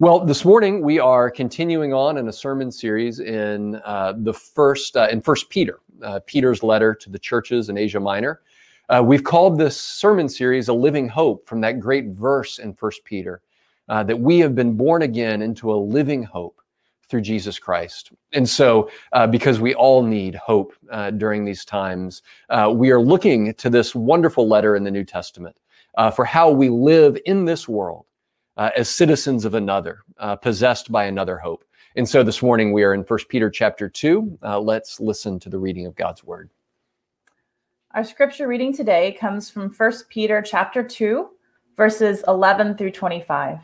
[0.00, 4.96] Well, this morning we are continuing on in a sermon series in uh, the first
[4.96, 8.40] uh, in First Peter, uh, Peter's letter to the churches in Asia Minor.
[8.88, 13.04] Uh, we've called this sermon series "A Living Hope" from that great verse in First
[13.04, 13.42] Peter
[13.90, 16.62] uh, that we have been born again into a living hope
[17.06, 18.10] through Jesus Christ.
[18.32, 20.72] And so, uh, because we all need hope
[21.18, 22.22] during these times,
[22.70, 25.58] we are looking to this wonderful letter in the New Testament
[26.16, 28.06] for how we live in this world
[28.60, 31.64] uh, as citizens of another, uh, possessed by another hope.
[31.96, 34.38] And so this morning we are in 1 Peter chapter 2.
[34.42, 36.50] Uh, let's listen to the reading of God's word.
[37.92, 41.30] Our scripture reading today comes from 1 Peter chapter 2,
[41.74, 43.60] verses 11 through 25.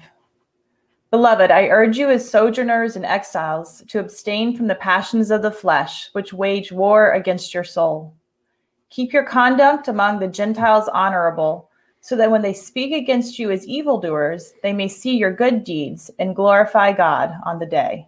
[1.10, 5.50] Beloved, I urge you as sojourners and exiles to abstain from the passions of the
[5.50, 8.14] flesh, which wage war against your soul.
[8.88, 11.65] Keep your conduct among the Gentiles honorable
[12.06, 16.08] so that when they speak against you as evildoers, they may see your good deeds
[16.20, 18.06] and glorify God on the day.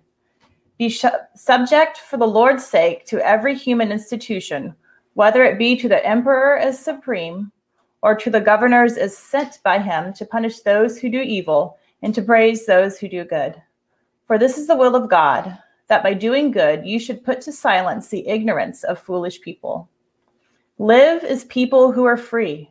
[0.79, 4.73] Be sh- subject for the Lord's sake to every human institution,
[5.15, 7.51] whether it be to the emperor as supreme
[8.01, 12.15] or to the governors as sent by him to punish those who do evil and
[12.15, 13.61] to praise those who do good.
[14.29, 17.53] For this is the will of God, that by doing good you should put to
[17.53, 19.89] silence the ignorance of foolish people.
[20.79, 22.71] Live as people who are free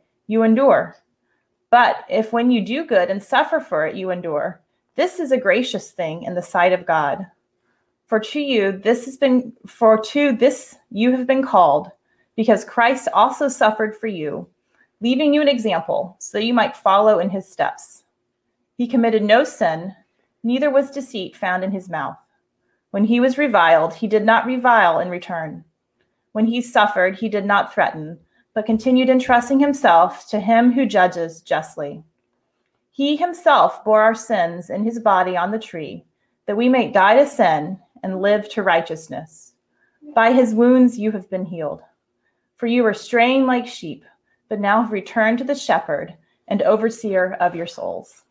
[0.31, 0.95] you endure.
[1.69, 4.61] But if when you do good and suffer for it, you endure,
[4.95, 7.27] this is a gracious thing in the sight of God.
[8.07, 11.91] For to you this has been for to this you have been called,
[12.37, 14.47] because Christ also suffered for you,
[15.01, 18.03] leaving you an example, so you might follow in his steps.
[18.77, 19.93] He committed no sin,
[20.43, 22.17] neither was deceit found in his mouth.
[22.91, 25.65] When he was reviled, he did not revile in return.
[26.31, 28.19] When he suffered, he did not threaten
[28.53, 32.03] but continued entrusting himself to him who judges justly.
[32.91, 36.05] He himself bore our sins in his body on the tree,
[36.45, 39.53] that we may die to sin and live to righteousness.
[40.13, 41.81] By his wounds you have been healed.
[42.57, 44.03] For you were straying like sheep,
[44.49, 46.13] but now have returned to the shepherd
[46.47, 48.23] and overseer of your souls.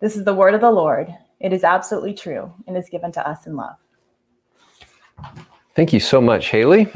[0.00, 1.14] This is the word of the Lord.
[1.38, 3.76] It is absolutely true and is given to us in love.
[5.74, 6.88] Thank you so much, Haley.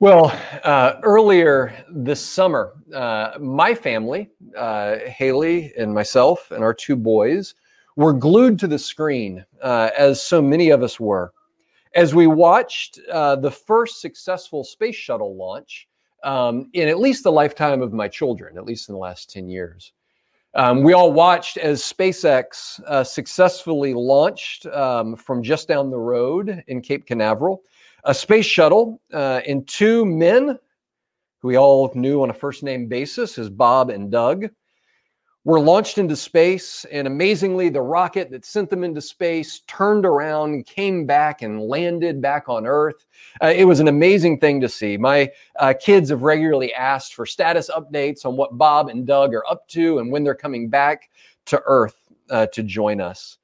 [0.00, 0.26] Well,
[0.62, 7.56] uh, earlier this summer, uh, my family, uh, Haley and myself and our two boys,
[7.96, 11.32] were glued to the screen, uh, as so many of us were,
[11.96, 15.88] as we watched uh, the first successful space shuttle launch
[16.22, 19.48] um, in at least the lifetime of my children, at least in the last 10
[19.48, 19.92] years.
[20.54, 26.62] Um, we all watched as SpaceX uh, successfully launched um, from just down the road
[26.68, 27.64] in Cape Canaveral
[28.08, 30.58] a space shuttle uh, and two men
[31.40, 34.46] who we all knew on a first name basis as Bob and Doug
[35.44, 36.86] were launched into space.
[36.90, 42.22] And amazingly, the rocket that sent them into space turned around, came back, and landed
[42.22, 43.04] back on Earth.
[43.42, 44.96] Uh, it was an amazing thing to see.
[44.96, 45.30] My
[45.60, 49.68] uh, kids have regularly asked for status updates on what Bob and Doug are up
[49.68, 51.10] to and when they're coming back
[51.44, 51.96] to Earth
[52.30, 53.36] uh, to join us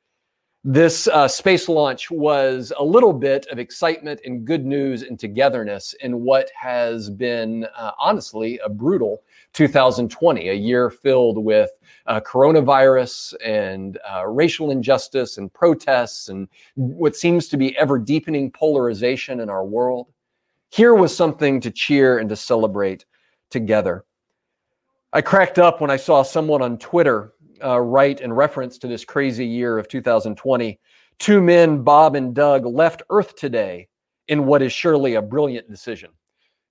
[0.66, 5.94] this uh, space launch was a little bit of excitement and good news and togetherness
[6.00, 9.22] in what has been, uh, honestly, a brutal
[9.52, 11.70] 2020, a year filled with
[12.06, 18.50] uh, coronavirus and uh, racial injustice and protests and what seems to be ever deepening
[18.50, 20.06] polarization in our world.
[20.70, 23.05] Here was something to cheer and to celebrate
[23.50, 24.06] together.
[25.12, 29.04] I cracked up when I saw someone on Twitter uh, write in reference to this
[29.04, 30.78] crazy year of 2020.
[31.18, 33.88] Two men, Bob and Doug, left Earth today
[34.28, 36.10] in what is surely a brilliant decision.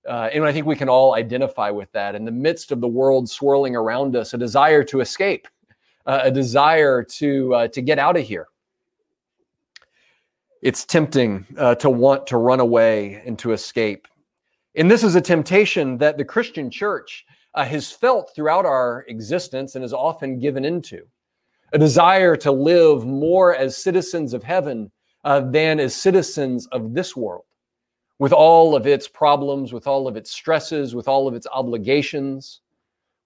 [0.06, 2.14] Uh, and I think we can all identify with that.
[2.14, 5.48] In the midst of the world swirling around us, a desire to escape,
[6.04, 8.48] uh, a desire to, uh, to get out of here.
[10.60, 14.08] It's tempting uh, to want to run away and to escape.
[14.74, 19.74] And this is a temptation that the Christian church uh, has felt throughout our existence
[19.74, 21.04] and is often given into
[21.72, 24.90] a desire to live more as citizens of heaven
[25.24, 27.44] uh, than as citizens of this world,
[28.18, 32.60] with all of its problems, with all of its stresses, with all of its obligations,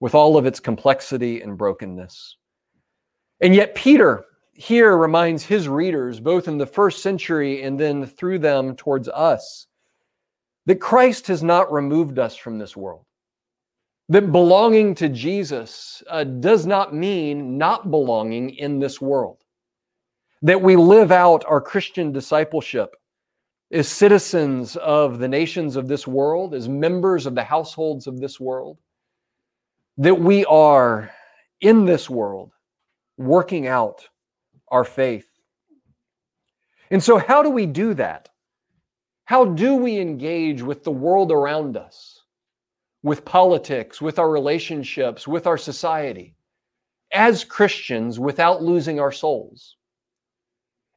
[0.01, 2.37] with all of its complexity and brokenness.
[3.41, 8.39] And yet, Peter here reminds his readers, both in the first century and then through
[8.39, 9.67] them towards us,
[10.67, 13.05] that Christ has not removed us from this world.
[14.11, 19.45] That belonging to Jesus uh, does not mean not belonging in this world.
[20.41, 22.97] That we live out our Christian discipleship
[23.71, 28.41] as citizens of the nations of this world, as members of the households of this
[28.41, 28.79] world.
[29.99, 31.11] That we are
[31.61, 32.53] in this world
[33.19, 34.09] working out
[34.69, 35.29] our faith.
[36.91, 38.31] And so, how do we do that?
[39.25, 42.18] How do we engage with the world around us,
[43.03, 46.35] with politics, with our relationships, with our society,
[47.13, 49.77] as Christians without losing our souls?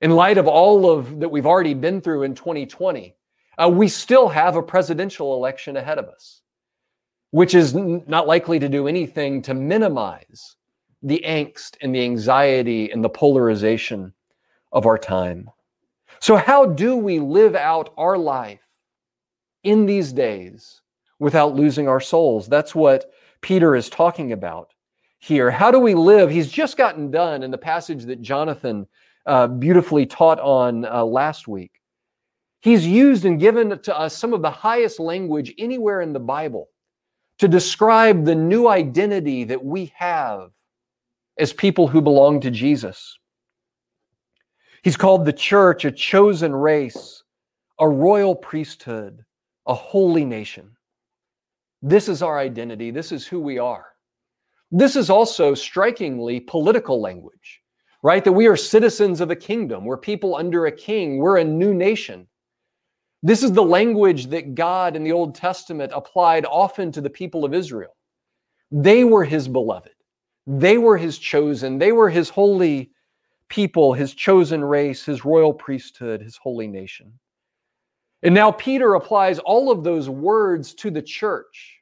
[0.02, 3.16] In light of all of that we've already been through in 2020,
[3.62, 6.42] uh, we still have a presidential election ahead of us,
[7.30, 10.56] which is n- not likely to do anything to minimize
[11.04, 14.14] the angst and the anxiety and the polarization
[14.72, 15.50] of our time.
[16.20, 18.62] So, how do we live out our life
[19.64, 20.82] in these days
[21.22, 22.50] without losing our souls?
[22.50, 24.74] That's what Peter is talking about
[25.20, 25.52] here.
[25.52, 26.32] How do we live?
[26.32, 28.88] He's just gotten done in the passage that Jonathan
[29.28, 31.80] uh, beautifully taught on uh, last week.
[32.62, 36.70] He's used and given to us some of the highest language anywhere in the Bible
[37.38, 40.50] to describe the new identity that we have
[41.38, 43.18] as people who belong to Jesus.
[44.84, 47.24] He's called the church a chosen race,
[47.80, 49.24] a royal priesthood,
[49.68, 50.72] a holy nation.
[51.82, 52.92] This is our identity.
[52.92, 53.88] This is who we are.
[54.72, 57.62] This is also strikingly political language,
[58.04, 58.24] right?
[58.24, 59.86] That we are citizens of a kingdom.
[59.86, 61.18] We're people under a king.
[61.18, 62.28] We're a new nation.
[63.24, 67.46] This is the language that God in the Old Testament applied often to the people
[67.46, 67.96] of Israel.
[68.72, 69.92] They were his beloved.
[70.48, 72.92] They were his chosen, they were his holy
[73.48, 77.14] people, his chosen race, his royal priesthood, his holy nation.
[78.24, 81.80] And now Peter applies all of those words to the church.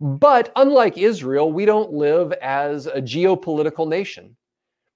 [0.00, 4.36] But unlike Israel, we don't live as a geopolitical nation.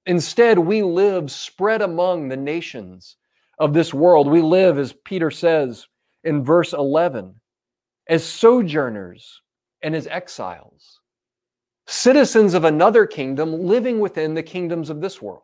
[0.07, 3.17] Instead, we live spread among the nations
[3.59, 4.29] of this world.
[4.29, 5.87] We live, as Peter says
[6.25, 7.35] in verse 11,
[8.09, 9.41] as sojourners
[9.83, 11.01] and as exiles
[11.87, 15.43] citizens of another kingdom living within the kingdoms of this world.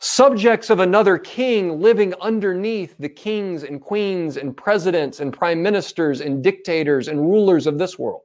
[0.00, 6.20] Subjects of another king living underneath the kings and queens and presidents and prime ministers
[6.20, 8.22] and dictators and rulers of this world.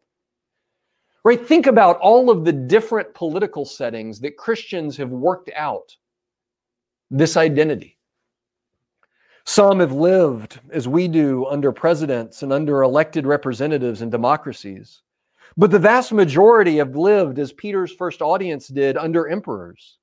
[1.24, 1.44] Right?
[1.44, 5.96] Think about all of the different political settings that Christians have worked out
[7.10, 7.98] this identity.
[9.46, 15.02] Some have lived as we do under presidents and under elected representatives in democracies.
[15.58, 19.98] But the vast majority have lived as Peter's first audience did under emperors.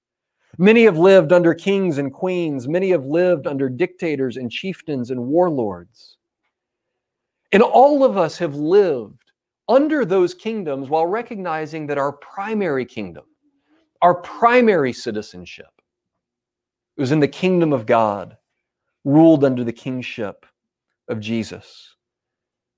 [0.61, 2.69] Many have lived under kings and queens.
[2.69, 6.19] Many have lived under dictators and chieftains and warlords.
[7.51, 9.33] And all of us have lived
[9.71, 13.25] under those kingdoms while recognizing that our primary kingdom,
[14.03, 15.71] our primary citizenship,
[16.99, 18.37] was in the kingdom of God,
[19.07, 20.45] ruled under the kingship
[21.09, 21.97] of Jesus.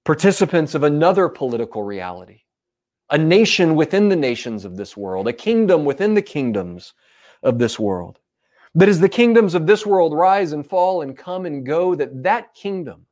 [0.05, 2.43] Participants of another political reality
[3.11, 6.95] a nation within the nations of this world, a kingdom within the kingdoms
[7.43, 8.19] of this world.
[8.75, 12.23] That as the kingdoms of this world rise and fall and come and go, that
[12.23, 13.07] that kingdom,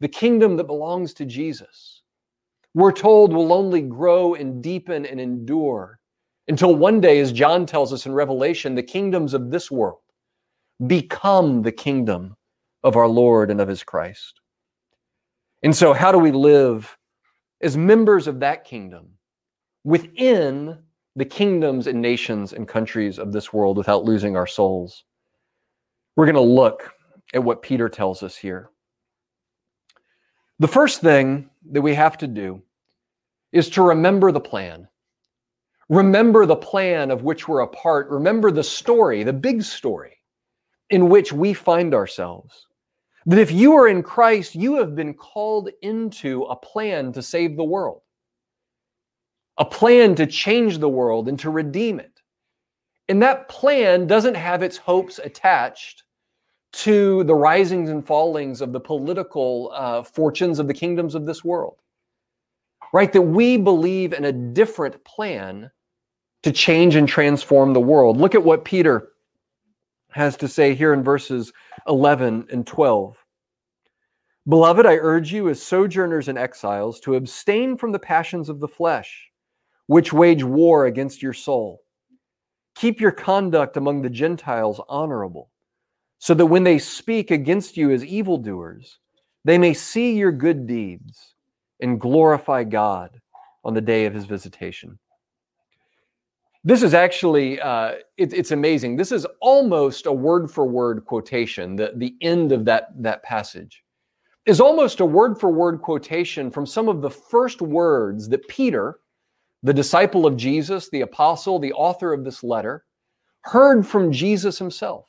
[0.00, 2.02] the kingdom that belongs to Jesus,
[2.74, 5.98] we're told will only grow and deepen and endure
[6.48, 10.00] until one day, as John tells us in Revelation, the kingdoms of this world
[10.86, 12.36] become the kingdom
[12.84, 14.40] of our Lord and of his Christ.
[15.62, 16.96] And so, how do we live
[17.60, 19.08] as members of that kingdom
[19.82, 20.78] within
[21.16, 25.04] the kingdoms and nations and countries of this world without losing our souls.
[26.14, 26.92] We're going to look
[27.34, 28.70] at what Peter tells us here.
[30.58, 32.62] The first thing that we have to do
[33.52, 34.86] is to remember the plan.
[35.88, 38.08] Remember the plan of which we're a part.
[38.10, 40.18] Remember the story, the big story
[40.90, 42.66] in which we find ourselves.
[43.24, 47.56] That if you are in Christ, you have been called into a plan to save
[47.56, 48.02] the world,
[49.58, 52.20] a plan to change the world and to redeem it.
[53.08, 56.02] And that plan doesn't have its hopes attached
[56.72, 61.44] to the risings and fallings of the political uh, fortunes of the kingdoms of this
[61.44, 61.76] world.
[62.92, 63.12] Right?
[63.12, 65.70] That we believe in a different plan
[66.42, 68.18] to change and transform the world.
[68.18, 69.08] Look at what Peter
[70.10, 71.52] has to say here in verses
[71.88, 73.16] 11 and 12.
[74.48, 78.68] Beloved, I urge you as sojourners and exiles to abstain from the passions of the
[78.68, 79.28] flesh,
[79.86, 81.82] which wage war against your soul.
[82.74, 85.50] Keep your conduct among the Gentiles honorable,
[86.18, 88.98] so that when they speak against you as evildoers,
[89.44, 91.34] they may see your good deeds
[91.80, 93.20] and glorify God
[93.64, 94.98] on the day of his visitation.
[96.64, 98.96] This is actually, uh, it, it's amazing.
[98.96, 101.76] This is almost a word for word quotation.
[101.76, 103.84] The, the end of that, that passage
[104.46, 108.98] is almost a word for word quotation from some of the first words that Peter,
[109.62, 112.84] the disciple of Jesus, the apostle, the author of this letter,
[113.40, 115.06] heard from Jesus himself.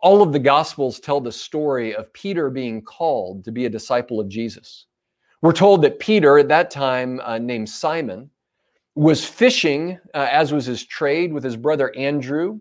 [0.00, 4.20] All of the Gospels tell the story of Peter being called to be a disciple
[4.20, 4.86] of Jesus.
[5.40, 8.30] We're told that Peter, at that time uh, named Simon,
[8.94, 12.60] was fishing, uh, as was his trade, with his brother Andrew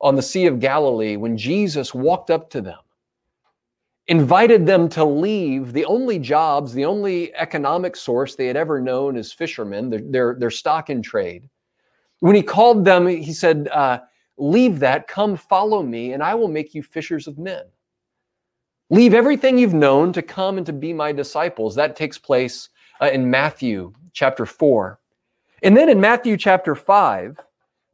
[0.00, 2.78] on the Sea of Galilee when Jesus walked up to them,
[4.08, 9.16] invited them to leave the only jobs, the only economic source they had ever known
[9.16, 11.48] as fishermen, their, their, their stock in trade.
[12.20, 14.00] When he called them, he said, uh,
[14.38, 17.62] Leave that, come follow me, and I will make you fishers of men.
[18.90, 21.74] Leave everything you've known to come and to be my disciples.
[21.74, 24.98] That takes place uh, in Matthew chapter 4.
[25.62, 27.38] And then in Matthew chapter 5,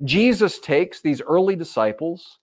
[0.05, 2.39] Jesus takes these early disciples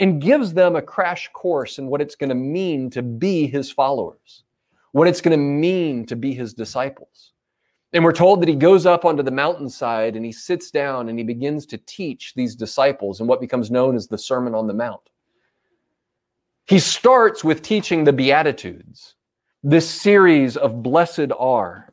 [0.00, 3.70] and gives them a crash course in what it's going to mean to be his
[3.70, 4.44] followers,
[4.92, 7.32] what it's going to mean to be his disciples.
[7.92, 11.18] And we're told that he goes up onto the mountainside and he sits down and
[11.18, 14.74] he begins to teach these disciples in what becomes known as the Sermon on the
[14.74, 15.02] Mount.
[16.66, 19.16] He starts with teaching the Beatitudes,
[19.62, 21.92] this series of blessed are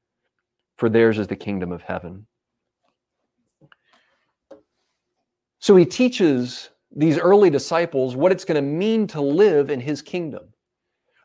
[0.81, 2.25] for theirs is the kingdom of heaven.
[5.59, 10.01] So he teaches these early disciples what it's going to mean to live in his
[10.01, 10.45] kingdom.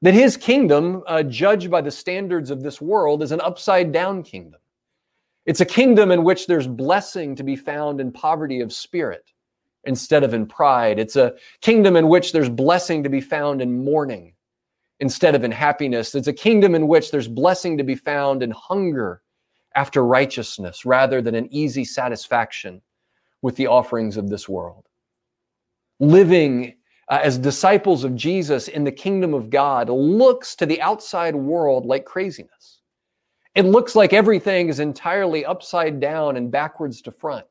[0.02, 4.22] That his kingdom, uh, judged by the standards of this world, is an upside down
[4.22, 4.60] kingdom.
[5.46, 9.32] It's a kingdom in which there's blessing to be found in poverty of spirit
[9.84, 10.98] instead of in pride.
[10.98, 11.32] It's a
[11.62, 14.34] kingdom in which there's blessing to be found in mourning
[15.00, 16.14] instead of in happiness.
[16.14, 19.22] It's a kingdom in which there's blessing to be found in hunger
[19.76, 22.80] after righteousness rather than an easy satisfaction
[23.42, 24.88] with the offerings of this world.
[26.00, 26.75] Living
[27.09, 31.87] uh, as disciples of Jesus in the kingdom of God looks to the outside world
[31.87, 32.80] like craziness.
[33.54, 37.47] It looks like everything is entirely upside down and backwards to front.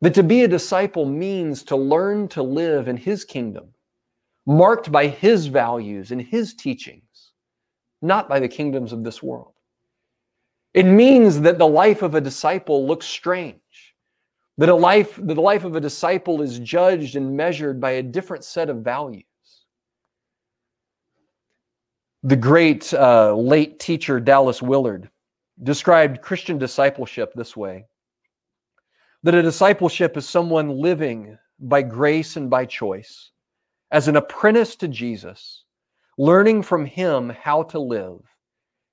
[0.00, 3.68] That to be a disciple means to learn to live in his kingdom,
[4.44, 7.32] marked by his values and his teachings,
[8.02, 9.53] not by the kingdoms of this world.
[10.74, 13.94] It means that the life of a disciple looks strange,
[14.58, 18.02] that a life, that the life of a disciple is judged and measured by a
[18.02, 19.24] different set of values.
[22.24, 25.10] The great uh, late teacher Dallas Willard
[25.62, 27.86] described Christian discipleship this way
[29.22, 33.30] that a discipleship is someone living by grace and by choice
[33.92, 35.64] as an apprentice to Jesus,
[36.18, 38.20] learning from him how to live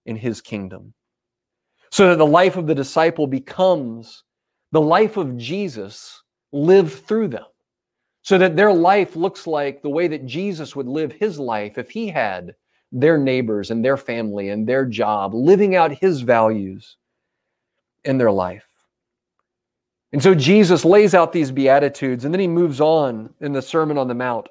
[0.06, 0.94] in his kingdom
[1.92, 4.24] so that the life of the disciple becomes
[4.72, 7.46] the life of Jesus lived through them,
[8.22, 11.90] so that their life looks like the way that Jesus would live his life if
[11.90, 12.56] he had
[12.94, 16.96] their neighbors and their family and their job, living out his values
[18.06, 18.68] in their life.
[20.14, 23.98] And so Jesus lays out these Beatitudes, and then he moves on in the Sermon
[23.98, 24.48] on the Mount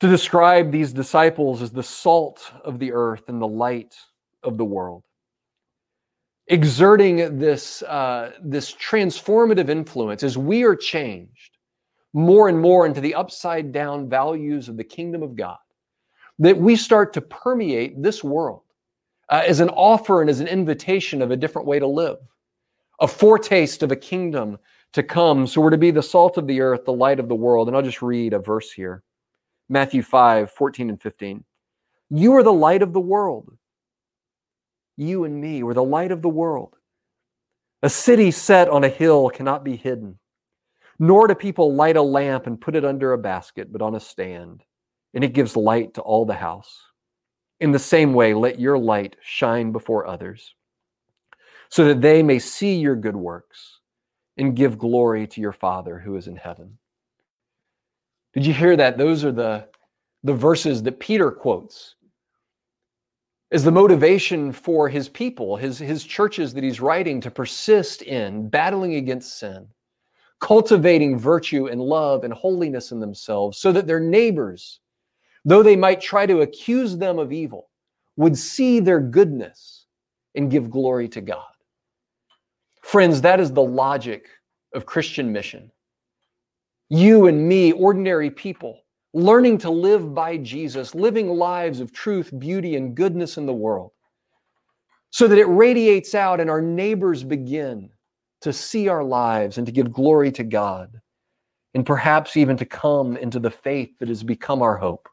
[0.00, 3.94] to describe these disciples as the salt of the earth and the light
[4.42, 5.02] of the world
[6.48, 11.58] exerting this, uh, this transformative influence as we are changed
[12.12, 15.58] more and more into the upside down values of the kingdom of God.
[16.40, 18.62] that we start to permeate this world
[19.28, 22.18] uh, as an offer and as an invitation of a different way to live,
[23.00, 24.58] a foretaste of a kingdom
[24.92, 25.46] to come.
[25.46, 27.68] So we're to be the salt of the earth, the light of the world.
[27.68, 29.02] And I'll just read a verse here
[29.68, 31.44] Matthew 5 14 and 15.
[32.10, 33.56] You are the light of the world.
[34.96, 36.76] You and me were the light of the world.
[37.82, 40.18] A city set on a hill cannot be hidden,
[40.98, 44.00] nor do people light a lamp and put it under a basket, but on a
[44.00, 44.62] stand,
[45.12, 46.80] and it gives light to all the house.
[47.60, 50.54] In the same way, let your light shine before others,
[51.68, 53.80] so that they may see your good works
[54.36, 56.78] and give glory to your Father who is in heaven.
[58.32, 58.98] Did you hear that?
[58.98, 59.68] Those are the,
[60.22, 61.94] the verses that Peter quotes
[63.54, 68.48] as the motivation for his people, his, his churches that he's writing to persist in
[68.48, 69.68] battling against sin,
[70.40, 74.80] cultivating virtue and love and holiness in themselves, so that their neighbors,
[75.44, 77.70] though they might try to accuse them of evil,
[78.16, 79.86] would see their goodness
[80.34, 81.44] and give glory to God.
[82.82, 84.26] Friends, that is the logic
[84.74, 85.70] of Christian mission.
[86.88, 88.80] You and me, ordinary people,
[89.14, 93.92] learning to live by Jesus, living lives of truth, beauty, and goodness in the world,
[95.10, 97.88] so that it radiates out and our neighbors begin
[98.40, 101.00] to see our lives and to give glory to God,
[101.74, 105.08] and perhaps even to come into the faith that has become our hope.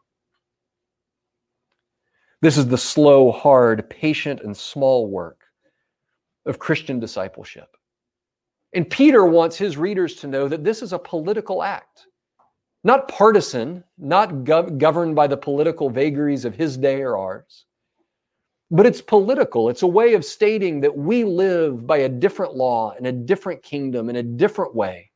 [2.42, 5.44] This is the slow, hard, patient, and small work
[6.48, 7.78] of Christian discipleship.
[8.74, 12.08] And Peter wants his readers to know that this is a political act,
[12.84, 17.66] not partisan, not gov- governed by the political vagaries of his day or ours,
[18.72, 19.70] but it's political.
[19.70, 23.62] It's a way of stating that we live by a different law in a different
[23.62, 25.12] kingdom in a different way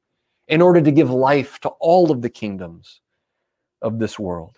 [0.48, 3.02] in order to give life to all of the kingdoms
[3.82, 4.58] of this world.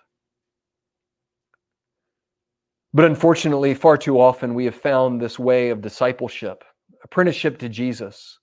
[2.94, 6.64] But unfortunately, far too often we have found this way of discipleship,
[7.04, 8.40] apprenticeship to Jesus,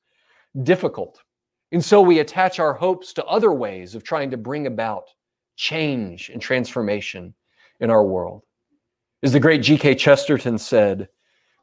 [0.62, 1.23] difficult.
[1.74, 5.08] And so we attach our hopes to other ways of trying to bring about
[5.56, 7.34] change and transformation
[7.80, 8.42] in our world.
[9.24, 9.96] As the great G.K.
[9.96, 11.08] Chesterton said,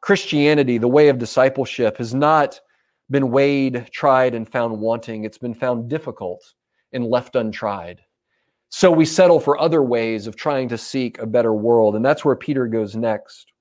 [0.02, 2.60] Christianity, the way of discipleship, has not
[3.08, 5.24] been weighed, tried, and found wanting.
[5.24, 6.44] It's been found difficult
[6.92, 8.02] and left untried.
[8.68, 11.96] So we settle for other ways of trying to seek a better world.
[11.96, 13.51] And that's where Peter goes next.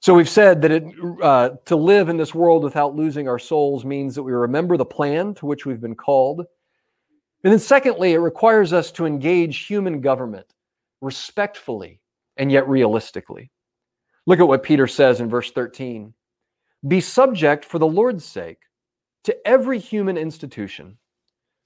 [0.00, 0.84] So we've said that it,
[1.22, 4.84] uh, to live in this world without losing our souls means that we remember the
[4.84, 6.40] plan to which we've been called.
[7.44, 10.46] And then, secondly, it requires us to engage human government
[11.00, 12.00] respectfully
[12.36, 13.50] and yet realistically.
[14.26, 16.14] Look at what Peter says in verse 13
[16.88, 18.60] Be subject for the Lord's sake
[19.24, 20.96] to every human institution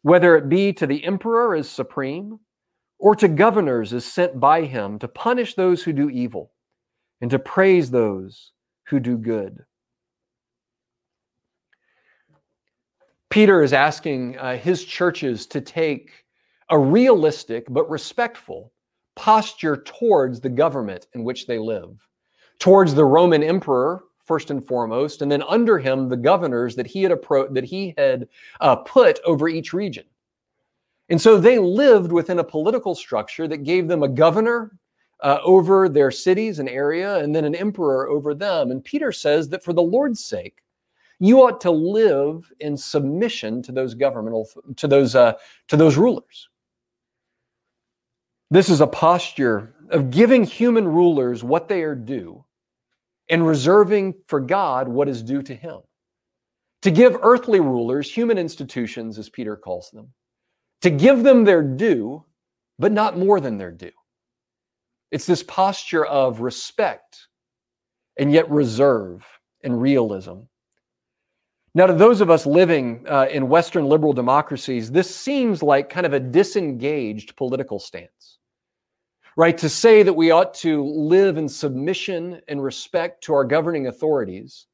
[0.04, 2.38] whether it be to the emperor as supreme,
[2.98, 6.52] or to governors as sent by him to punish those who do evil
[7.20, 8.52] and to praise those
[8.84, 9.64] who do good.
[13.30, 16.24] Peter is asking uh, his churches to take
[16.70, 18.72] a realistic but respectful
[19.16, 21.96] posture towards the government in which they live,
[22.58, 27.02] towards the Roman emperor first and foremost, and then under him the governors that he
[27.02, 28.28] had appro- that he had
[28.60, 30.04] uh, put over each region.
[31.10, 34.78] And so they lived within a political structure that gave them a governor
[35.22, 38.70] uh, over their cities and area, and then an emperor over them.
[38.70, 40.62] And Peter says that for the Lord's sake,
[41.20, 45.34] you ought to live in submission to those governmental to those uh,
[45.68, 46.48] to those rulers.
[48.50, 52.44] This is a posture of giving human rulers what they are due
[53.30, 55.80] and reserving for God what is due to him.
[56.82, 60.12] To give earthly rulers, human institutions, as Peter calls them,
[60.82, 62.22] to give them their due,
[62.78, 63.90] but not more than their due.
[65.14, 67.28] It's this posture of respect
[68.18, 69.24] and yet reserve
[69.62, 70.40] and realism.
[71.74, 76.06] Now, to those of us living uh, in Western liberal democracies, this seems like kind
[76.06, 78.38] of a disengaged political stance
[79.36, 79.56] right?
[79.58, 84.66] To say that we ought to live in submission and respect to our governing authorities,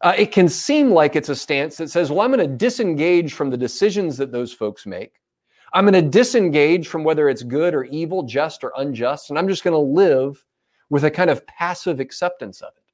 [0.00, 3.32] uh, it can seem like it's a stance that says, well, I'm going to disengage
[3.32, 5.14] from the decisions that those folks make.
[5.74, 9.48] I'm going to disengage from whether it's good or evil, just or unjust, and I'm
[9.48, 10.42] just going to live
[10.88, 12.84] with a kind of passive acceptance of it.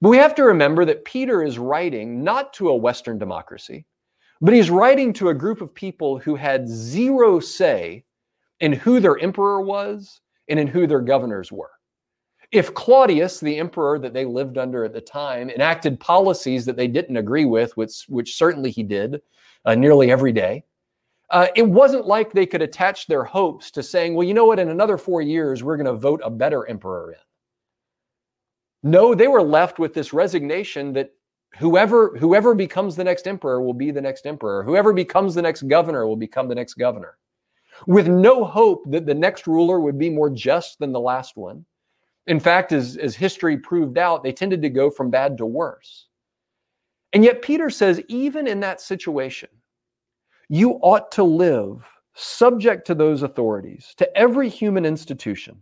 [0.00, 3.84] But we have to remember that Peter is writing not to a Western democracy,
[4.40, 8.04] but he's writing to a group of people who had zero say
[8.60, 11.70] in who their emperor was and in who their governors were.
[12.52, 16.88] If Claudius, the emperor that they lived under at the time, enacted policies that they
[16.88, 19.20] didn't agree with, which, which certainly he did
[19.64, 20.64] uh, nearly every day,
[21.34, 24.60] uh, it wasn't like they could attach their hopes to saying, well, you know what,
[24.60, 28.90] in another four years, we're going to vote a better emperor in.
[28.92, 31.10] No, they were left with this resignation that
[31.58, 34.62] whoever whoever becomes the next emperor will be the next emperor.
[34.62, 37.18] Whoever becomes the next governor will become the next governor.
[37.88, 41.64] With no hope that the next ruler would be more just than the last one.
[42.28, 46.06] In fact, as, as history proved out, they tended to go from bad to worse.
[47.12, 49.48] And yet, Peter says, even in that situation,
[50.48, 55.58] you ought to live subject to those authorities, to every human institution,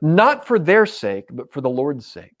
[0.00, 2.34] not for their sake, but for the Lord's sake.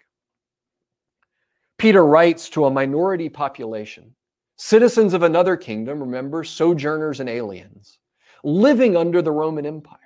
[1.78, 4.14] Peter writes to a minority population,
[4.56, 7.98] citizens of another kingdom, remember, sojourners and aliens,
[8.44, 9.98] living under the Roman Empire.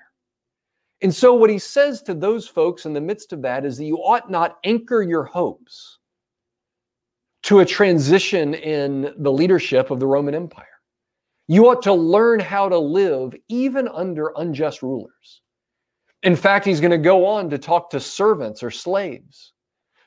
[1.03, 3.85] And so, what he says to those folks in the midst of that is that
[3.85, 5.99] you ought not anchor your hopes
[7.43, 10.67] to a transition in the leadership of the Roman Empire.
[11.47, 15.43] You ought to learn how to live even under unjust rulers.
[16.23, 19.53] In fact, he's going to go on to talk to servants or slaves,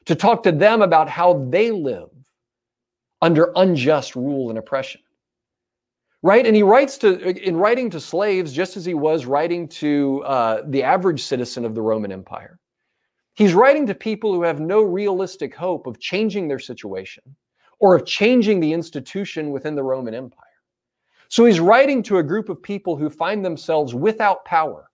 [0.05, 2.09] to talk to them about how they live
[3.21, 5.01] under unjust rule and oppression.
[6.23, 6.45] Right?
[6.45, 10.61] And he writes to, in writing to slaves, just as he was writing to uh,
[10.67, 12.59] the average citizen of the Roman Empire.
[13.35, 17.23] He's writing to people who have no realistic hope of changing their situation
[17.79, 20.46] or of changing the institution within the Roman Empire.
[21.29, 24.89] So he's writing to a group of people who find themselves without power.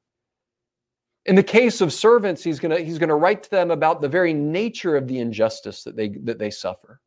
[1.26, 4.34] In the case of servants, he's going he's to write to them about the very
[4.34, 7.00] nature of the injustice that they that they suffer.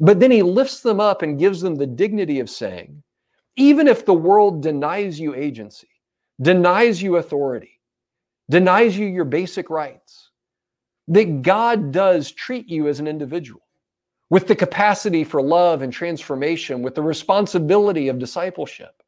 [0.00, 3.02] But then he lifts them up and gives them the dignity of saying,
[3.56, 5.88] even if the world denies you agency,
[6.40, 7.80] denies you authority,
[8.50, 10.30] denies you your basic rights,
[11.08, 13.62] that God does treat you as an individual
[14.30, 19.02] with the capacity for love and transformation, with the responsibility of discipleship.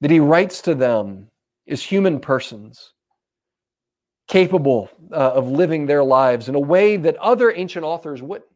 [0.00, 1.28] That He writes to them
[1.68, 2.92] as human persons
[4.28, 8.48] capable uh, of living their lives in a way that other ancient authors wouldn't.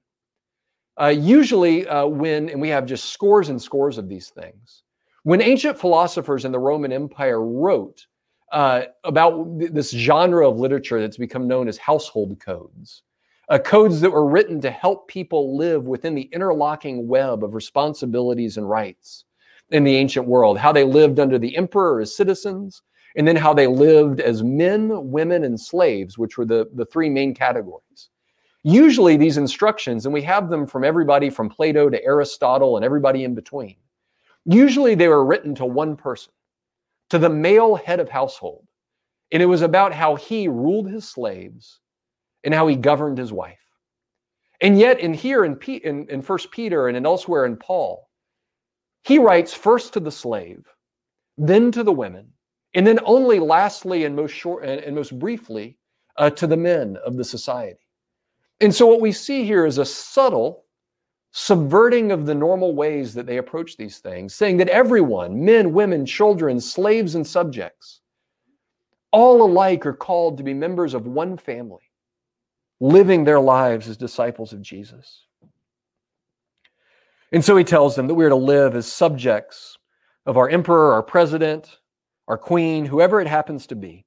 [1.01, 4.85] Uh, usually, uh, when, and we have just scores and scores of these things,
[5.25, 8.07] when ancient philosophers in the Roman Empire wrote,
[8.53, 13.03] uh, about this genre of literature that's become known as household codes.
[13.49, 18.57] Uh, codes that were written to help people live within the interlocking web of responsibilities
[18.57, 19.25] and rights
[19.71, 22.83] in the ancient world, how they lived under the emperor as citizens,
[23.17, 27.11] and then how they lived as men, women, and slaves, which were the, the three
[27.11, 28.09] main categories.
[28.63, 33.25] Usually, these instructions, and we have them from everybody from Plato to Aristotle and everybody
[33.25, 33.77] in between,
[34.47, 36.33] usually they were written to one person
[37.11, 38.67] to the male head of household.
[39.33, 41.81] And it was about how he ruled his slaves
[42.45, 43.59] and how he governed his wife.
[44.61, 48.09] And yet, in here in, P, in, in 1 Peter and in elsewhere in Paul,
[49.03, 50.67] he writes first to the slave,
[51.37, 52.29] then to the women,
[52.75, 55.77] and then only lastly and most short and, most briefly
[56.17, 57.81] uh, to the men of the society.
[58.61, 60.65] And so, what we see here is a subtle
[61.33, 66.07] subverting of the normal ways that they approach these things, saying that everyone, men, women,
[66.07, 68.01] children, slaves, and subjects,
[69.11, 71.84] all alike are called to be members of one family,
[72.81, 75.27] living their lives as disciples of Jesus.
[77.33, 79.77] And so he tells them that we are to live as subjects
[80.27, 81.79] of our emperor, our president,
[82.29, 84.07] our queen, whoever it happens to be,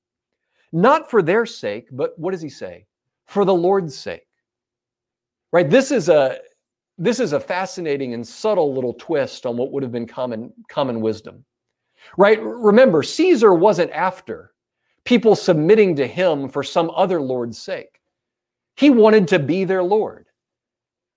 [0.71, 2.85] not for their sake, but what does he say?
[3.25, 4.25] For the Lord's sake.
[5.51, 5.69] Right?
[5.69, 6.39] This is a
[6.97, 10.99] this is a fascinating and subtle little twist on what would have been common, common
[10.99, 11.45] wisdom.
[12.17, 12.41] Right?
[12.41, 14.53] Remember, Caesar wasn't after
[15.03, 17.96] people submitting to him for some other Lord's sake.
[18.77, 20.27] He wanted to be their Lord.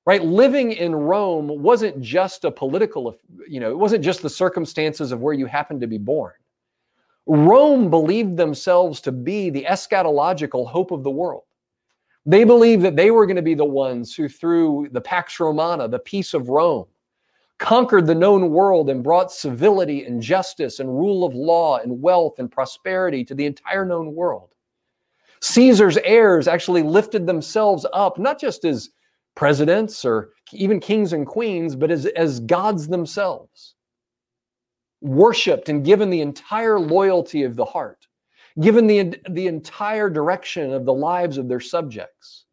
[0.07, 0.25] Right?
[0.25, 5.21] Living in Rome wasn't just a political, you know, it wasn't just the circumstances of
[5.21, 6.33] where you happened to be born.
[7.27, 11.43] Rome believed themselves to be the eschatological hope of the world.
[12.25, 15.87] They believed that they were going to be the ones who, through the Pax Romana,
[15.87, 16.87] the peace of Rome,
[17.59, 22.39] conquered the known world and brought civility and justice and rule of law and wealth
[22.39, 24.55] and prosperity to the entire known world.
[25.43, 28.91] Caesar's heirs actually lifted themselves up, not just as
[29.35, 33.75] presidents or even kings and queens, but as, as gods themselves,
[35.01, 38.07] worshiped and given the entire loyalty of the heart
[38.59, 42.47] given the, the entire direction of the lives of their subjects.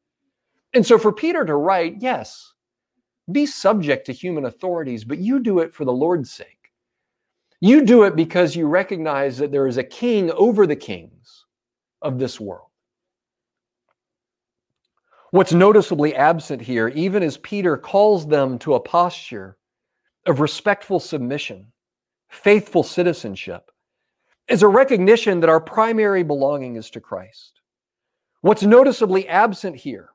[0.74, 2.54] And so for Peter to write, yes,
[3.32, 6.72] be subject to human authorities, but you do it for the Lord's sake.
[7.60, 11.46] You do it because you recognize that there is a king over the kings
[12.02, 12.70] of this world.
[15.32, 19.58] What's noticeably absent here, even as Peter calls them to a posture
[20.26, 21.72] of respectful submission
[22.30, 23.72] faithful citizenship,
[24.48, 27.62] is a recognition that our primary belonging is to Christ.
[28.42, 30.10] What's noticeably absent here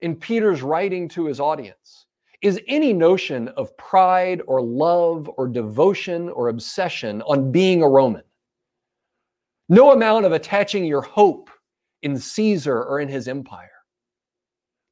[0.00, 2.06] in Peter's writing to his audience
[2.42, 8.24] is any notion of pride or love or devotion or obsession on being a Roman.
[9.68, 11.50] No amount of attaching your hope
[12.02, 13.70] in Caesar or in his empire.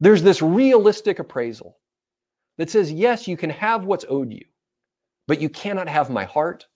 [0.01, 1.79] There's this realistic appraisal
[2.59, 4.45] that says, yes, you can have what's owed you,
[5.27, 6.67] but you cannot have my heart.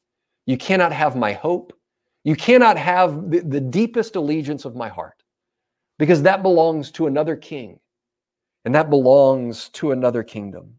[0.47, 1.73] You cannot have my hope.
[2.25, 5.23] You cannot have the, the deepest allegiance of my heart
[5.99, 7.79] because that belongs to another king
[8.65, 10.75] and that belongs to another kingdom.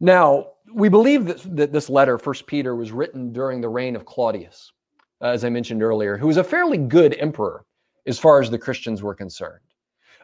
[0.00, 1.26] Now, we believe
[1.56, 4.72] that, this letter, First Peter, was written during the reign of Claudius,
[5.20, 7.64] as I mentioned earlier, who was a fairly good emperor
[8.06, 9.60] as far as the Christians were concerned.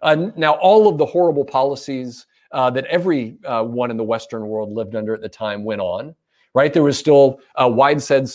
[0.02, 4.46] Uh, now, all of the horrible policies uh, that every uh, one in the Western
[4.48, 6.14] world lived under at the time went on.
[6.54, 8.26] Right, there was still uh, widespread,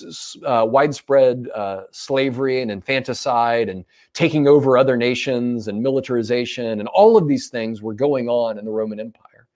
[0.46, 7.18] uh, widespread uh, slavery and infanticide, and taking over other nations, and militarization, and all
[7.18, 9.48] of these things were going on in the Roman Empire.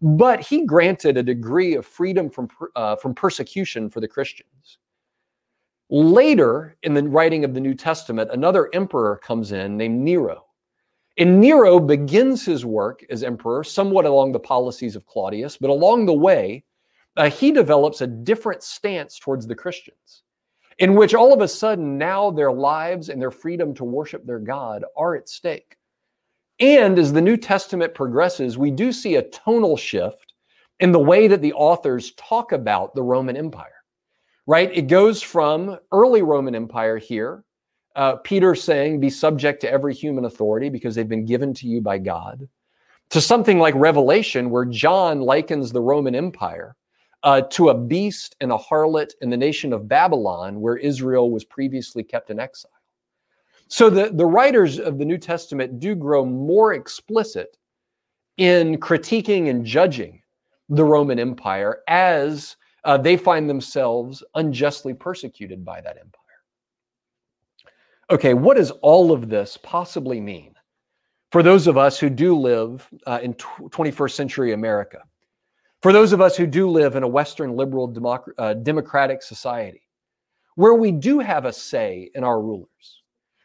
[0.00, 2.48] But he granted a degree of freedom from
[3.00, 4.78] from persecution for the Christians.
[5.90, 10.45] Later, in the writing of the New Testament, another emperor comes in named Nero.
[11.18, 16.04] And Nero begins his work as emperor somewhat along the policies of Claudius, but along
[16.04, 16.64] the way,
[17.16, 20.24] uh, he develops a different stance towards the Christians,
[20.78, 24.38] in which all of a sudden now their lives and their freedom to worship their
[24.38, 25.76] God are at stake.
[26.60, 30.34] And as the New Testament progresses, we do see a tonal shift
[30.80, 33.82] in the way that the authors talk about the Roman Empire,
[34.46, 34.70] right?
[34.74, 37.44] It goes from early Roman Empire here
[37.96, 41.80] uh, Peter saying, Be subject to every human authority because they've been given to you
[41.80, 42.46] by God,
[43.10, 46.76] to something like Revelation, where John likens the Roman Empire
[47.22, 51.44] uh, to a beast and a harlot in the nation of Babylon, where Israel was
[51.44, 52.70] previously kept in exile.
[53.68, 57.56] So the, the writers of the New Testament do grow more explicit
[58.36, 60.22] in critiquing and judging
[60.68, 66.25] the Roman Empire as uh, they find themselves unjustly persecuted by that empire
[68.10, 70.54] okay, what does all of this possibly mean
[71.32, 75.02] for those of us who do live uh, in 21st century America?
[75.82, 79.82] For those of us who do live in a Western liberal democ- uh, democratic society,
[80.54, 83.02] where we do have a say in our rulers,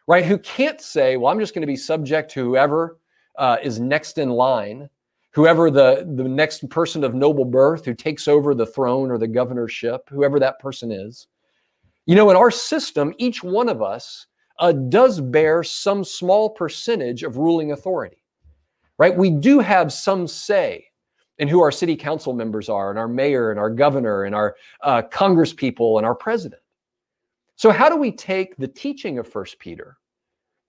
[0.08, 0.26] right?
[0.26, 2.98] Who can't say, well, I'm just going to be subject to whoever
[3.38, 4.90] uh, is next in line,
[5.32, 9.28] whoever the, the next person of noble birth who takes over the throne or the
[9.28, 11.28] governorship, whoever that person is.
[12.06, 14.28] You know, in our system, each one of us
[14.62, 18.24] uh, does bear some small percentage of ruling authority,
[19.00, 19.18] right?
[19.18, 20.86] We do have some say
[21.40, 24.56] in who our city council members are, and our mayor, and our governor, and our
[24.84, 26.62] uh, congress people, and our president.
[27.56, 29.98] So, how do we take the teaching of First Peter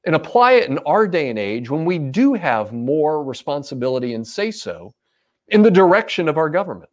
[0.06, 4.26] and apply it in our day and age when we do have more responsibility and
[4.26, 4.94] say so
[5.48, 6.90] in the direction of our government?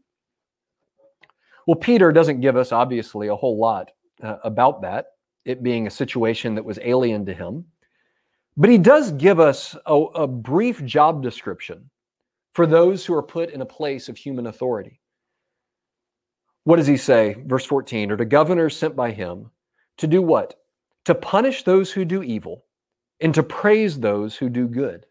[1.66, 5.06] Well, Peter doesn't give us, obviously, a whole lot uh, about that
[5.46, 7.66] it being a situation that was alien to him.
[8.58, 11.90] But he does give us a, a brief job description
[12.54, 15.00] for those who are put in a place of human authority.
[16.66, 17.38] What does he say?
[17.46, 19.50] Verse 14, or to governors sent by him
[19.98, 20.56] to do what?
[21.06, 22.66] To punish those who do evil
[23.22, 25.06] and to praise those who do good.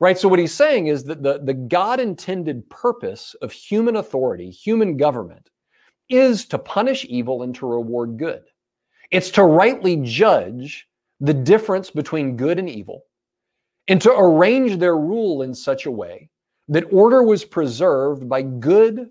[0.00, 0.16] Right?
[0.16, 4.96] So, what he's saying is that the, the God intended purpose of human authority, human
[4.96, 5.50] government,
[6.08, 8.42] is to punish evil and to reward good.
[9.10, 10.86] It's to rightly judge
[11.20, 13.04] the difference between good and evil
[13.88, 16.28] and to arrange their rule in such a way
[16.68, 19.08] that order was preserved by good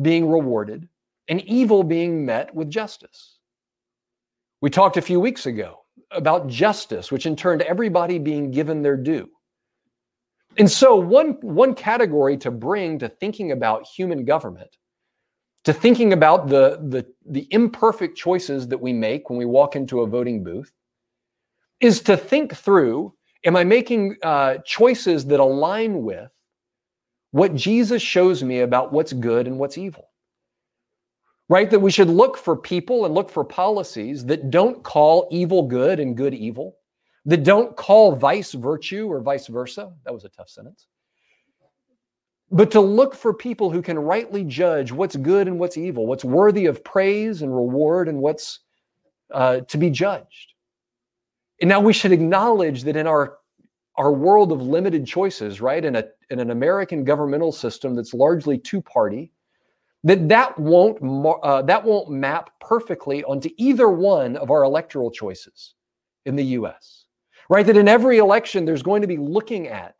[0.00, 0.88] being rewarded
[1.28, 3.38] and evil being met with justice.
[4.60, 5.80] We talked a few weeks ago
[6.12, 9.28] about justice, which in turn to everybody being given their due.
[10.58, 14.76] And so, one, one category to bring to thinking about human government
[15.64, 20.00] to thinking about the, the, the imperfect choices that we make when we walk into
[20.00, 20.72] a voting booth
[21.80, 23.12] is to think through
[23.44, 26.30] am I making uh, choices that align with
[27.32, 30.08] what Jesus shows me about what's good and what's evil?
[31.48, 31.70] Right?
[31.70, 35.98] That we should look for people and look for policies that don't call evil good
[35.98, 36.76] and good evil,
[37.24, 39.92] that don't call vice virtue or vice versa.
[40.04, 40.86] That was a tough sentence
[42.50, 46.24] but to look for people who can rightly judge what's good and what's evil, what's
[46.24, 48.60] worthy of praise and reward, and what's
[49.32, 50.54] uh, to be judged.
[51.60, 53.38] And now we should acknowledge that in our
[53.96, 58.58] our world of limited choices, right, in a in an American governmental system that's largely
[58.58, 59.30] two party,
[60.02, 60.98] that that won't
[61.42, 65.74] uh, that won't map perfectly onto either one of our electoral choices
[66.26, 67.04] in the US.
[67.48, 67.66] Right?
[67.66, 69.94] That in every election there's going to be looking at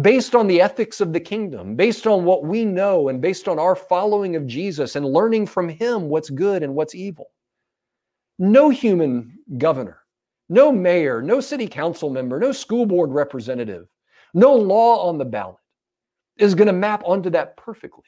[0.00, 3.58] based on the ethics of the kingdom, based on what we know and based on
[3.58, 7.30] our following of Jesus and learning from him what's good and what's evil.
[8.38, 10.00] No human governor,
[10.48, 13.88] no mayor, no city council member, no school board representative,
[14.34, 15.56] no law on the ballot
[16.36, 18.04] is going to map onto that perfectly.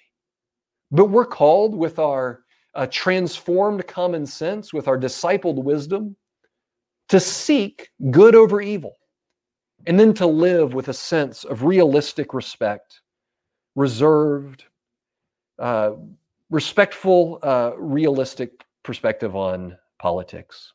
[0.90, 2.42] But we're called with our
[2.74, 6.16] uh, transformed common sense, with our discipled wisdom,
[7.08, 8.97] to seek good over evil,
[9.86, 13.00] and then to live with a sense of realistic respect,
[13.74, 14.64] reserved,
[15.58, 15.92] uh,
[16.50, 20.72] respectful, uh, realistic perspective on politics,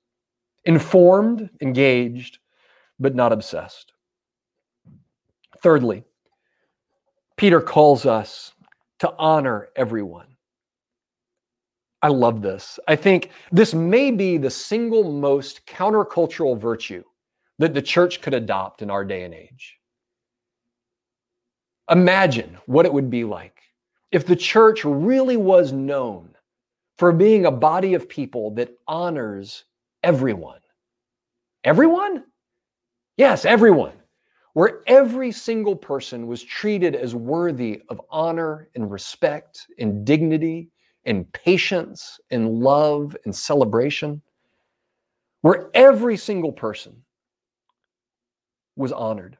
[0.66, 2.39] informed, engaged,
[3.00, 3.94] but not obsessed.
[5.62, 6.04] Thirdly,
[7.38, 8.54] Peter calls us
[9.00, 10.28] to honor everyone.
[12.02, 12.80] I love this.
[12.88, 17.04] I think this may be the single most countercultural virtue
[17.60, 19.78] that the church could adopt in our day and age.
[21.89, 23.62] Imagine what it would be like
[24.12, 26.30] if the church really was known
[26.98, 29.66] for being a body of people that honors
[30.04, 30.60] everyone.
[31.63, 32.24] Everyone?
[33.18, 33.94] Yes, everyone
[34.54, 40.70] where every single person was treated as worthy of honor and respect and dignity
[41.06, 44.22] and patience and love and celebration,
[45.42, 47.03] where every single person
[48.75, 49.38] was honored.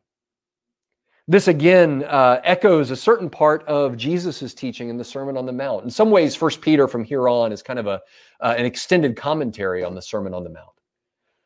[1.28, 5.54] This again uh, echoes a certain part of Jesus' teaching in the Sermon on the
[5.54, 5.86] Mount.
[5.86, 8.02] In some ways, First Peter from here on is kind of a,
[8.42, 10.68] uh, an extended commentary on the Sermon on the Mount.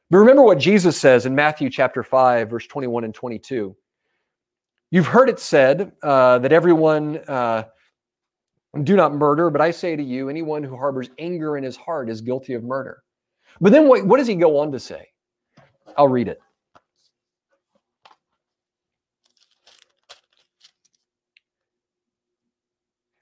[0.09, 3.75] But remember what Jesus says in Matthew chapter 5, verse 21 and 22.
[4.89, 7.65] You've heard it said uh, that everyone uh,
[8.83, 12.09] do not murder, but I say to you, anyone who harbors anger in his heart
[12.09, 13.03] is guilty of murder.
[13.59, 15.09] But then what, what does he go on to say?
[15.97, 16.39] I'll read it.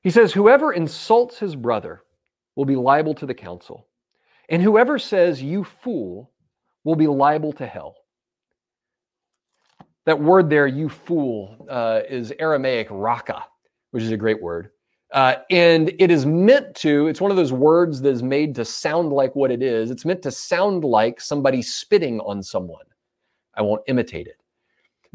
[0.06, 2.04] He says, Whoever insults his brother
[2.56, 3.88] will be liable to the council,
[4.50, 6.32] and whoever says, You fool,
[6.84, 7.96] will be liable to hell.
[10.06, 13.46] That word there, you fool, uh, is Aramaic raka,
[13.90, 14.70] which is a great word.
[15.12, 18.64] Uh, and it is meant to, it's one of those words that is made to
[18.64, 19.90] sound like what it is.
[19.90, 22.86] It's meant to sound like somebody spitting on someone.
[23.56, 24.38] I won't imitate it.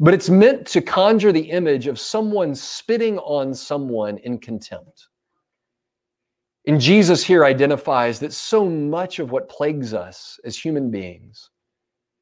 [0.03, 5.07] But it's meant to conjure the image of someone spitting on someone in contempt.
[6.65, 11.51] And Jesus here identifies that so much of what plagues us as human beings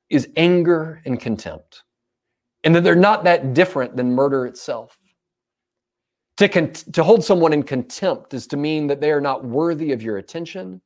[0.09, 1.83] is anger and contempt,
[2.65, 4.97] and that they're not that different than murder itself.
[6.35, 9.93] To, con- to hold someone in contempt is to mean that they are not worthy
[9.93, 10.81] of your attention,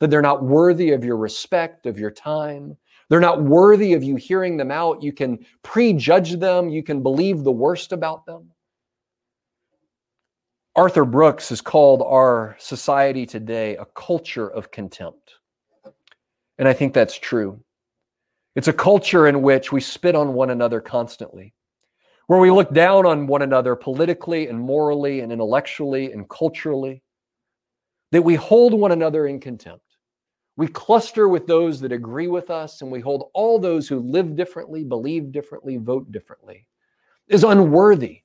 [0.00, 2.74] that they're not worthy of your respect, of your time.
[3.08, 5.02] They're not worthy of you hearing them out.
[5.02, 8.50] You can prejudge them, you can believe the worst about them.
[10.76, 15.32] Arthur Brooks has called our society today a culture of contempt.
[16.58, 17.60] And I think that's true.
[18.54, 21.54] It's a culture in which we spit on one another constantly,
[22.26, 27.02] where we look down on one another politically and morally and intellectually and culturally,
[28.12, 29.87] that we hold one another in contempt.
[30.58, 34.34] We cluster with those that agree with us, and we hold all those who live
[34.34, 36.66] differently, believe differently, vote differently,
[37.28, 38.22] is unworthy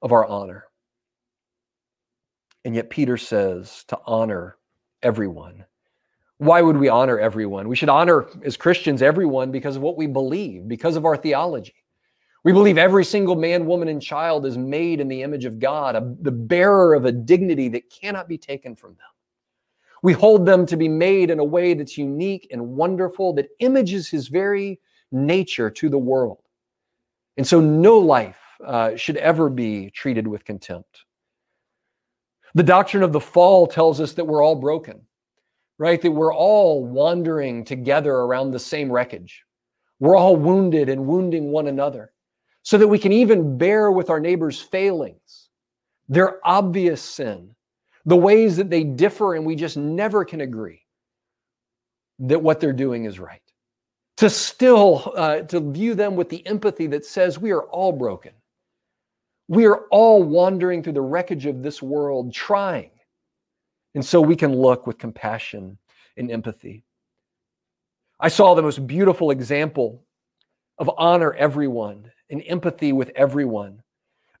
[0.00, 0.64] of our honor.
[2.64, 4.56] And yet, Peter says to honor
[5.02, 5.66] everyone
[6.38, 7.68] why would we honor everyone?
[7.68, 11.74] We should honor, as Christians, everyone because of what we believe, because of our theology.
[12.44, 15.96] We believe every single man, woman, and child is made in the image of God,
[15.96, 19.15] a, the bearer of a dignity that cannot be taken from them.
[20.02, 24.08] We hold them to be made in a way that's unique and wonderful, that images
[24.08, 24.80] his very
[25.10, 26.42] nature to the world.
[27.36, 31.04] And so no life uh, should ever be treated with contempt.
[32.54, 35.00] The doctrine of the fall tells us that we're all broken
[35.78, 36.00] right?
[36.00, 39.44] That we're all wandering together around the same wreckage.
[39.98, 42.12] We're all wounded and wounding one another
[42.62, 45.48] so that we can even bear with our neighbors' failings,
[46.08, 47.54] their obvious sin,
[48.06, 50.82] the ways that they differ and we just never can agree
[52.20, 53.42] that what they're doing is right.
[54.18, 58.32] To still uh, to view them with the empathy that says we are all broken.
[59.48, 62.90] We are all wandering through the wreckage of this world, trying
[63.96, 65.78] and so we can look with compassion
[66.18, 66.84] and empathy.
[68.20, 70.04] I saw the most beautiful example
[70.78, 73.82] of honor everyone and empathy with everyone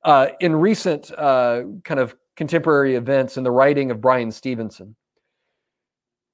[0.02, 4.94] uh, in recent uh, kind of contemporary events in the writing of Bryan Stevenson.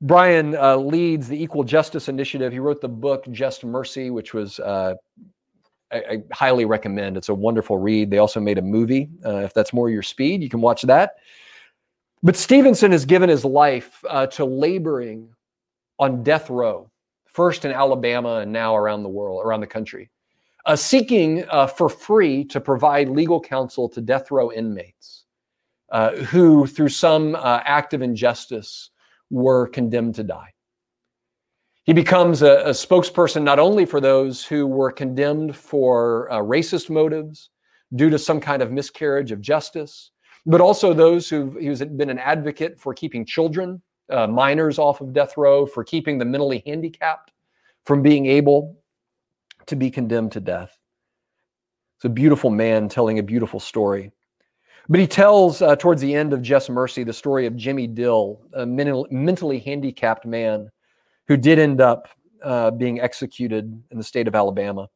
[0.00, 2.52] Bryan uh, leads the Equal Justice Initiative.
[2.52, 4.94] He wrote the book Just Mercy, which was uh,
[5.92, 7.16] I, I, highly recommend.
[7.16, 8.10] It's a wonderful read.
[8.10, 9.10] They also made a movie.
[9.24, 11.14] Uh, if that's more your speed, you can watch that.
[12.24, 15.28] But Stevenson has given his life uh, to laboring
[16.00, 16.90] on death row,
[17.26, 20.10] first in Alabama and now around the world, around the country,
[20.66, 25.21] uh, seeking uh, for free to provide legal counsel to death row inmates
[26.26, 28.90] who, through some act of injustice,
[29.30, 30.52] were condemned to die.
[31.84, 36.88] He becomes a, a spokesperson not only for those who were condemned for uh, racist
[36.90, 37.50] motives
[37.96, 40.12] due to some kind of miscarriage of justice,
[40.46, 45.00] but also those who he has been an advocate for keeping children, uh, minors off
[45.00, 47.32] of death row, for keeping the mentally handicapped
[47.84, 48.78] from being able
[49.66, 50.78] to be condemned to death.
[51.96, 54.12] It's a beautiful man telling a beautiful story.
[54.88, 58.40] But he tells uh, towards the end of Just Mercy the story of Jimmy Dill,
[58.54, 60.70] a mental, mentally handicapped man
[61.28, 62.08] who did end up
[62.42, 64.88] uh, being executed in the state of Alabama.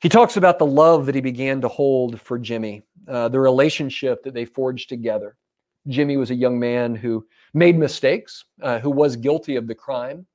[0.00, 4.22] He talks about the love that he began to hold for Jimmy, uh, the relationship
[4.22, 5.36] that they forged together.
[5.88, 10.26] Jimmy was a young man who made mistakes, uh, who was guilty of the crime,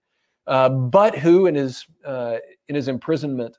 [0.46, 2.38] uh, but who, in his uh,
[2.68, 3.58] in his imprisonment,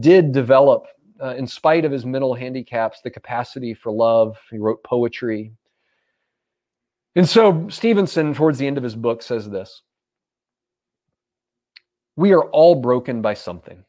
[0.00, 0.86] did develop
[1.22, 4.38] uh, in spite of his mental handicaps, the capacity for love.
[4.50, 5.52] He wrote poetry.
[7.16, 9.82] And so Stevenson, towards the end of his book, says this
[12.16, 13.84] We are all broken by something.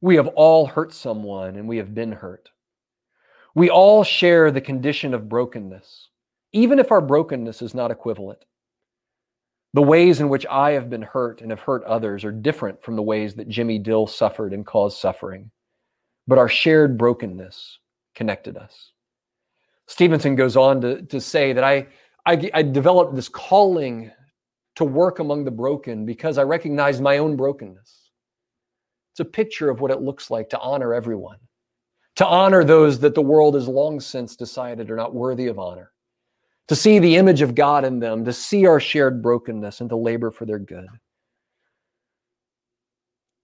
[0.00, 2.50] We have all hurt someone and we have been hurt.
[3.54, 6.08] We all share the condition of brokenness,
[6.52, 8.44] even if our brokenness is not equivalent.
[9.74, 12.94] The ways in which I have been hurt and have hurt others are different from
[12.94, 15.50] the ways that Jimmy Dill suffered and caused suffering,
[16.26, 17.78] but our shared brokenness
[18.14, 18.92] connected us.
[19.86, 21.86] Stevenson goes on to, to say that I,
[22.26, 24.10] I, I developed this calling
[24.76, 28.10] to work among the broken because I recognized my own brokenness.
[29.12, 31.38] It's a picture of what it looks like to honor everyone,
[32.16, 35.92] to honor those that the world has long since decided are not worthy of honor
[36.68, 39.96] to see the image of God in them, to see our shared brokenness, and to
[39.96, 40.86] labor for their good.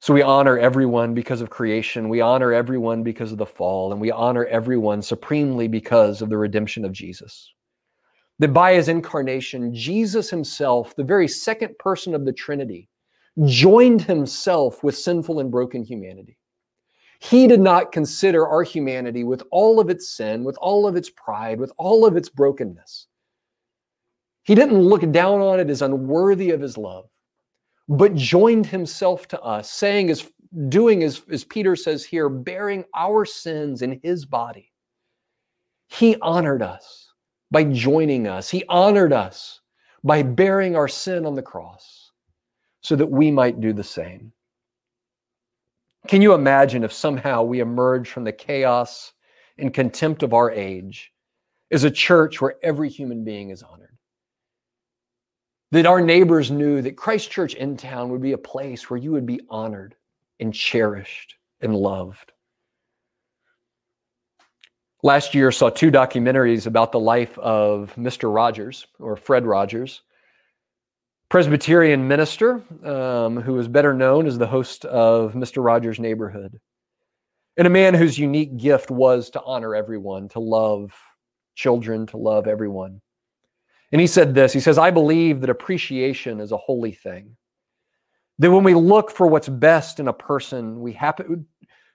[0.00, 2.08] So we honor everyone because of creation.
[2.08, 6.38] We honor everyone because of the fall, and we honor everyone supremely because of the
[6.38, 7.52] redemption of Jesus.
[8.38, 12.88] That by his incarnation, Jesus himself, the very second person of the Trinity,
[13.44, 16.38] joined himself with sinful and broken humanity.
[17.18, 21.10] He did not consider our humanity with all of its sin, with all of its
[21.10, 23.07] pride, with all of its brokenness.
[24.48, 27.10] He didn't look down on it as unworthy of his love,
[27.86, 30.26] but joined himself to us, saying, as
[30.70, 34.72] doing as, as Peter says here, bearing our sins in his body.
[35.88, 37.12] He honored us
[37.50, 38.48] by joining us.
[38.48, 39.60] He honored us
[40.02, 42.12] by bearing our sin on the cross
[42.80, 44.32] so that we might do the same.
[46.06, 49.12] Can you imagine if somehow we emerge from the chaos
[49.58, 51.12] and contempt of our age
[51.70, 53.87] as a church where every human being is honored?
[55.70, 59.12] That our neighbors knew that Christ Church in town would be a place where you
[59.12, 59.94] would be honored
[60.40, 62.32] and cherished and loved.
[65.02, 68.34] Last year saw two documentaries about the life of Mr.
[68.34, 70.02] Rogers or Fred Rogers,
[71.28, 75.62] Presbyterian minister um, who is better known as the host of Mr.
[75.62, 76.58] Rogers' Neighborhood,
[77.56, 80.92] and a man whose unique gift was to honor everyone, to love
[81.54, 83.00] children, to love everyone.
[83.92, 87.36] And he said this He says, I believe that appreciation is a holy thing.
[88.38, 91.46] That when we look for what's best in a person, we happen,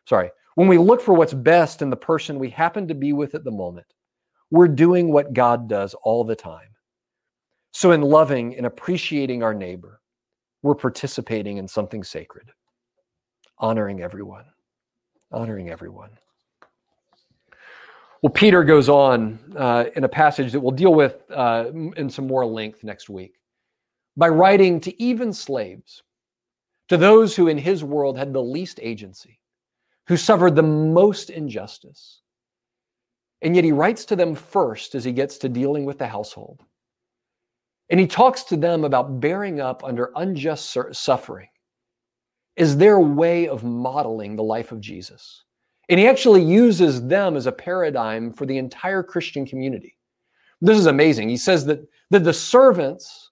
[0.08, 3.34] sorry, when we look for what's best in the person we happen to be with
[3.34, 3.88] at the moment,
[4.52, 6.68] we're doing what God does all the time.
[7.72, 10.00] So, in loving and appreciating our neighbor,
[10.62, 12.52] we're participating in something sacred,
[13.58, 14.46] honoring everyone,
[15.32, 16.12] honoring everyone.
[18.24, 21.66] Well, Peter goes on uh, in a passage that we'll deal with uh,
[21.98, 23.34] in some more length next week
[24.16, 26.04] by writing to even slaves,
[26.88, 29.42] to those who in his world had the least agency,
[30.08, 32.22] who suffered the most injustice.
[33.42, 36.62] And yet he writes to them first as he gets to dealing with the household.
[37.90, 41.50] And he talks to them about bearing up under unjust suffering
[42.56, 45.44] as their way of modeling the life of Jesus.
[45.90, 49.98] And he actually uses them as a paradigm for the entire Christian community.
[50.62, 51.30] This is amazing.
[51.30, 53.32] He says that, that the servants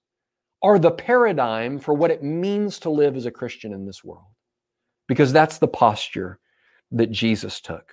[0.62, 4.26] are the paradigm for what it means to live as a Christian in this world,
[5.08, 6.38] because that's the posture
[6.90, 7.92] that Jesus took.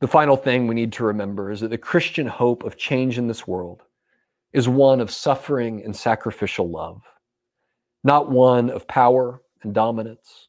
[0.00, 3.28] The final thing we need to remember is that the Christian hope of change in
[3.28, 3.82] this world
[4.52, 7.02] is one of suffering and sacrificial love,
[8.02, 10.48] not one of power and dominance,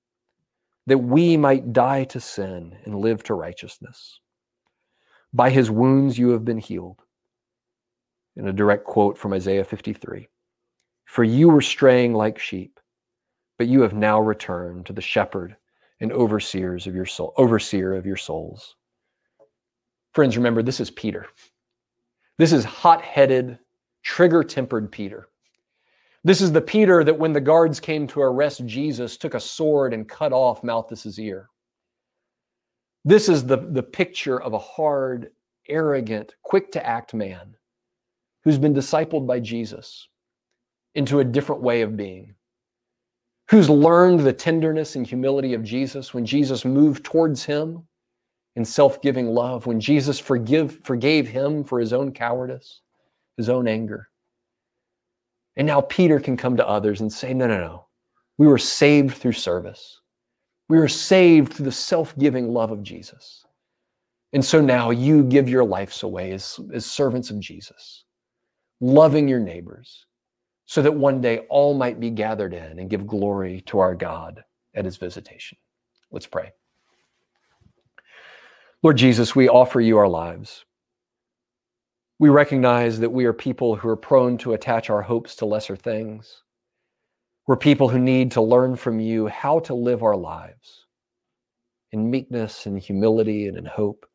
[0.91, 4.19] that we might die to sin and live to righteousness.
[5.31, 6.99] By his wounds you have been healed.
[8.35, 10.27] In a direct quote from Isaiah 53
[11.05, 12.77] For you were straying like sheep,
[13.57, 15.55] but you have now returned to the shepherd
[16.01, 18.75] and overseers of your soul, overseer of your souls.
[20.11, 21.25] Friends, remember, this is Peter.
[22.37, 23.59] This is hot headed,
[24.03, 25.29] trigger tempered Peter.
[26.23, 29.93] This is the Peter that when the guards came to arrest Jesus, took a sword
[29.93, 31.49] and cut off Malchus's ear.
[33.03, 35.31] This is the, the picture of a hard,
[35.67, 37.55] arrogant, quick to act man
[38.43, 40.07] who's been discipled by Jesus
[40.93, 42.35] into a different way of being
[43.51, 47.85] who's learned the tenderness and humility of Jesus when Jesus moved towards him
[48.55, 52.79] in self-giving love, when Jesus forgive, forgave him for his own cowardice,
[53.35, 54.07] his own anger.
[55.57, 57.87] And now Peter can come to others and say, no, no, no.
[58.37, 59.99] We were saved through service.
[60.69, 63.45] We were saved through the self-giving love of Jesus.
[64.33, 68.05] And so now you give your lives away as, as servants of Jesus,
[68.79, 70.05] loving your neighbors,
[70.65, 74.41] so that one day all might be gathered in and give glory to our God
[74.73, 75.57] at his visitation.
[76.11, 76.53] Let's pray.
[78.81, 80.63] Lord Jesus, we offer you our lives.
[82.21, 85.75] We recognize that we are people who are prone to attach our hopes to lesser
[85.75, 86.43] things.
[87.47, 90.85] We're people who need to learn from you how to live our lives
[91.91, 94.05] in meekness and humility and in hope.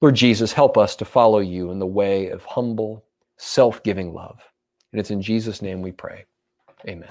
[0.00, 3.04] Lord Jesus, help us to follow you in the way of humble,
[3.36, 4.40] self giving love.
[4.90, 6.24] And it's in Jesus' name we pray.
[6.88, 7.10] Amen.